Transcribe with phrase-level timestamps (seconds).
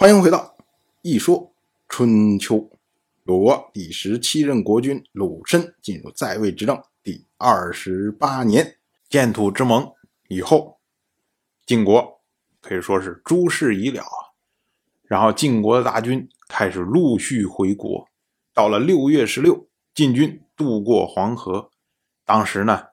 [0.00, 0.56] 欢迎回到
[1.02, 1.52] 《一说
[1.86, 2.56] 春秋》。
[3.24, 8.78] 鲁国第十七任国君鲁申进入在位执政第二十八年，
[9.10, 9.92] 建土之盟
[10.28, 10.78] 以后，
[11.66, 12.22] 晋国
[12.62, 14.32] 可以说是诸事已了啊。
[15.02, 18.08] 然后晋国的大军开始陆续回国。
[18.54, 21.70] 到了六月十六，晋军渡过黄河。
[22.24, 22.84] 当时呢，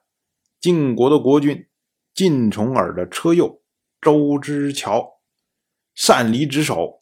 [0.60, 1.66] 晋国的国君
[2.12, 3.62] 晋重耳的车右
[3.98, 5.20] 周之乔
[5.94, 6.97] 擅离职守。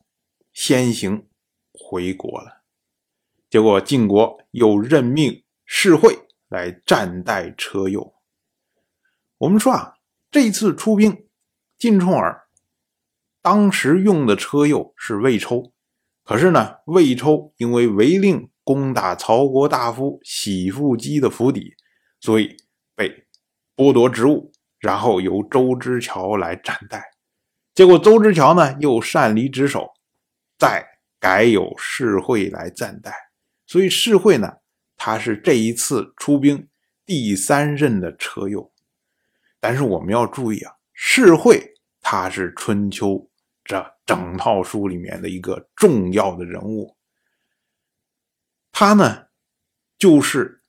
[0.57, 1.29] 先行
[1.71, 2.63] 回国了，
[3.51, 8.15] 结果晋国又任命士会来暂代车右。
[9.37, 9.97] 我们说啊，
[10.31, 11.29] 这次出兵，
[11.77, 12.49] 晋重耳
[13.43, 15.75] 当时用的车右是魏抽，
[16.25, 21.75] 可是呢，魏抽因为违令攻打曹国大夫喜父姬的府邸，
[22.19, 22.57] 所以
[22.95, 23.27] 被
[23.77, 27.05] 剥夺职务，然后由周之乔来暂代。
[27.75, 29.91] 结果周之乔呢，又擅离职守。
[30.59, 30.87] 再
[31.19, 33.13] 改有世会来暂代，
[33.67, 34.59] 所以世会呢，
[34.97, 36.69] 他是这一次出兵
[37.05, 38.73] 第三任的车右。
[39.61, 43.29] 但是我们要注意啊，世会他是春秋
[43.65, 46.97] 这整套书里面的一个重要的人物，
[48.71, 49.27] 他呢
[49.99, 50.63] 就是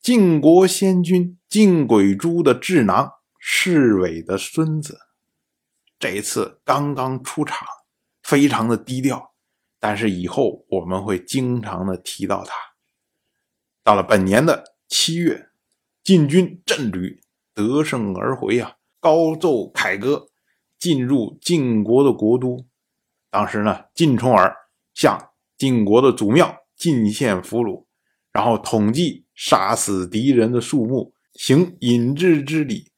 [0.00, 4.98] 晋国先君晋轨珠的智囊世伟的孙子，
[5.98, 7.66] 这一次刚刚出场。
[8.28, 9.32] 非常的低调，
[9.80, 12.52] 但是以后我们会经常的提到他。
[13.82, 15.48] 到了本年的七月，
[16.04, 17.22] 晋军阵旅
[17.54, 20.28] 得胜而回啊，高奏凯歌，
[20.78, 22.66] 进入晋国的国都。
[23.30, 24.54] 当时呢，晋重耳
[24.92, 27.86] 向晋国的祖庙进献俘虏，
[28.30, 32.92] 然后统计杀死敌人的数目，行引致之礼，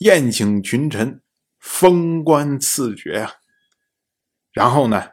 [0.00, 1.22] 宴请群臣，
[1.58, 3.32] 封官赐爵啊。
[4.58, 5.10] 然后呢，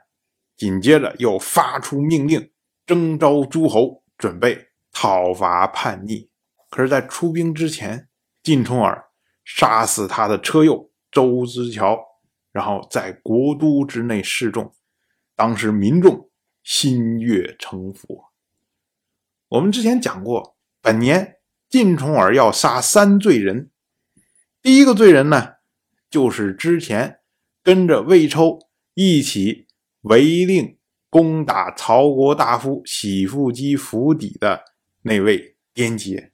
[0.57, 2.51] 紧接着又发出命令，
[2.83, 6.31] 征召诸侯，准备讨伐叛逆。
[6.71, 8.09] 可是，在出兵之前，
[8.41, 9.05] 晋重耳
[9.43, 11.95] 杀死他的车右周之乔，
[12.51, 14.73] 然后在国都之内示众，
[15.35, 16.27] 当时民众
[16.63, 18.23] 心悦诚服。
[19.49, 21.35] 我们之前讲过，本年
[21.69, 23.69] 晋重耳要杀三罪人，
[24.63, 25.57] 第一个罪人呢，
[26.09, 27.19] 就是之前
[27.61, 28.64] 跟着魏抽。
[28.95, 29.67] 一起
[30.01, 30.77] 违令
[31.09, 34.63] 攻打曹国大夫喜父姬府邸的
[35.01, 36.31] 那位颠杰，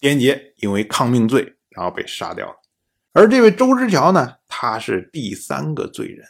[0.00, 2.56] 颠杰因为抗命罪，然后被杀掉了。
[3.12, 6.26] 而这位周之乔呢，他是第三个罪人，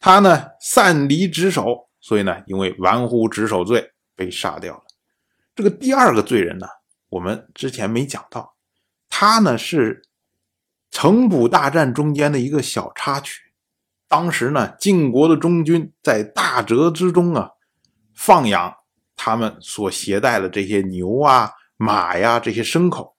[0.00, 4.82] 他呢擅离职守，所以呢因为玩忽职守罪被杀掉了。
[5.54, 6.66] 这个第二个罪人呢，
[7.10, 8.56] 我们之前没讲到，
[9.08, 10.02] 他呢是
[10.90, 13.53] 城濮大战中间的一个小插曲。
[14.08, 17.50] 当时呢，晋国的中军在大泽之中啊，
[18.14, 18.76] 放养
[19.16, 23.16] 他们所携带的这些牛啊、马呀这些牲口。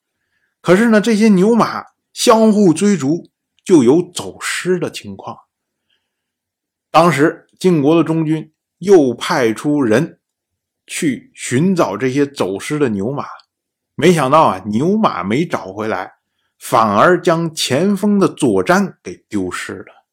[0.62, 3.30] 可是呢，这些牛马相互追逐，
[3.64, 5.38] 就有走失的情况。
[6.92, 10.20] 当时晋国的中军又派出人
[10.88, 13.26] 去寻找这些走失的牛马，
[13.96, 16.14] 没想到啊，牛马没找回来，
[16.58, 20.05] 反而将前锋的左瞻给丢失了。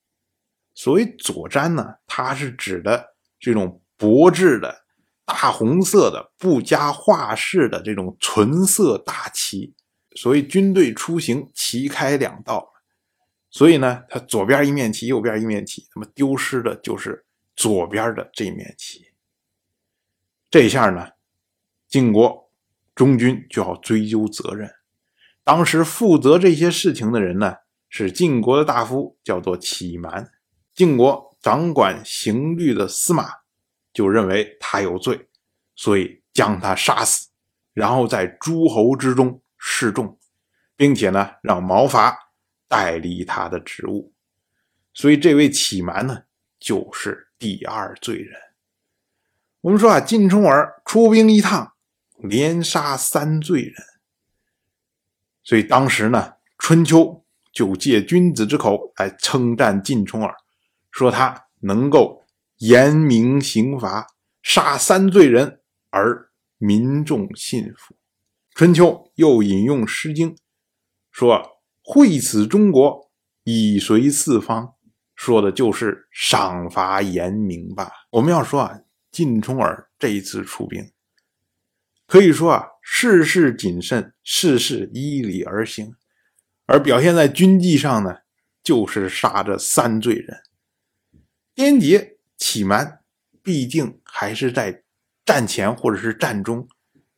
[0.82, 4.84] 所谓左瞻呢，它是指的这种薄质的
[5.24, 9.76] 大红色的、不加画饰的这种纯色大旗。
[10.16, 12.72] 所以军队出行旗开两道，
[13.48, 19.06] 所以呢，它左边一面旗，右边一面旗，那么丢失的就是左边的这面旗。
[20.50, 21.10] 这下呢，
[21.88, 22.50] 晋国
[22.92, 24.68] 中军就要追究责任。
[25.44, 30.31] 当时负责这些事情的人呢，是晋国的大夫，叫做启蛮。
[30.74, 33.30] 晋国掌管刑律的司马
[33.92, 35.28] 就认为他有罪，
[35.74, 37.28] 所以将他杀死，
[37.74, 40.18] 然后在诸侯之中示众，
[40.76, 42.16] 并且呢让毛发
[42.68, 44.12] 代理他的职务。
[44.94, 46.22] 所以这位启蛮呢
[46.58, 48.40] 就是第二罪人。
[49.60, 51.74] 我们说啊，晋重耳出兵一趟，
[52.16, 53.74] 连杀三罪人，
[55.44, 60.34] 所以当时呢，春秋就借君子之口来称赞晋重耳。
[60.92, 62.22] 说他能够
[62.58, 64.06] 严明刑罚，
[64.42, 65.60] 杀三罪人
[65.90, 67.96] 而民众信服。
[68.54, 70.34] 春秋又引用《诗经》，
[71.10, 73.10] 说“惠此中国，
[73.42, 74.74] 以随四方”，
[75.16, 77.90] 说的就是赏罚严明吧。
[78.10, 78.78] 我们要说啊，
[79.10, 80.92] 晋重耳这一次出兵，
[82.06, 85.94] 可以说啊，事事谨慎，事事依理而行，
[86.66, 88.16] 而表现在军纪上呢，
[88.62, 90.36] 就是杀这三罪人。
[91.54, 93.00] 颠杰启蛮
[93.42, 94.82] 毕竟还是在
[95.24, 96.66] 战前或者是战中，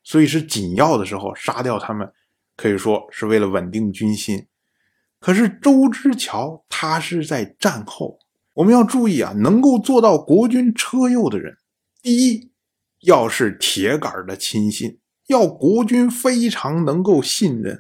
[0.03, 2.13] 所以是紧要的时候杀掉他们，
[2.57, 4.47] 可以说是为了稳定军心。
[5.21, 8.19] 可是周之桥他是在战后，
[8.55, 11.57] 我们要注意啊，能够做到国军车右的人，
[12.03, 12.51] 第一
[13.01, 14.99] 要是铁杆的亲信，
[15.29, 17.77] 要国军非常能够信任；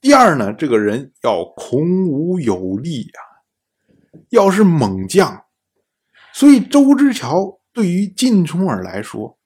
[0.00, 3.20] 第二呢，这个人要孔武有力啊。
[4.30, 5.44] 要是猛将，
[6.32, 9.38] 所以周之桥对于晋冲儿来说，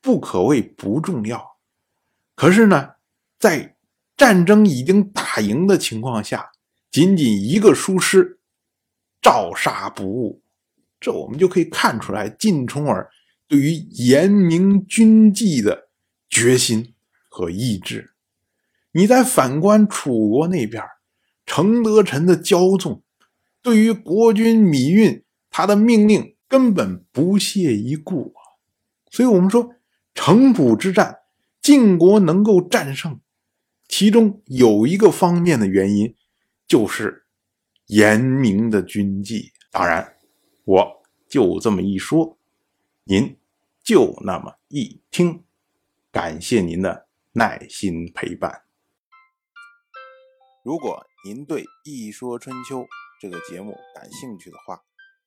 [0.00, 1.56] 不可谓不重要。
[2.34, 2.90] 可是呢，
[3.38, 3.76] 在
[4.16, 6.50] 战争已经打赢的情况下，
[6.90, 8.38] 仅仅一个疏失，
[9.20, 10.42] 照杀不误。
[11.00, 13.10] 这我们就可以看出来晋冲儿
[13.46, 15.88] 对于严明军纪的
[16.28, 16.94] 决心
[17.28, 18.12] 和意志。
[18.92, 20.82] 你再反观楚国那边，
[21.46, 23.02] 程德臣的骄纵。
[23.62, 25.22] 对于国君芈运，
[25.58, 28.62] 他的命令根本不屑一顾啊！
[29.10, 29.74] 所以，我们说
[30.14, 31.18] 城濮之战，
[31.60, 33.18] 晋国能够战胜，
[33.88, 36.14] 其中有一个方面的原因，
[36.68, 37.26] 就是
[37.86, 39.50] 严明的军纪。
[39.72, 40.16] 当然，
[40.64, 42.38] 我就这么一说，
[43.02, 43.36] 您
[43.82, 45.42] 就那么一听，
[46.12, 48.62] 感谢您的耐心陪伴。
[50.62, 52.82] 如果您对《一说春秋》，
[53.20, 54.84] 这个节目感兴趣的话，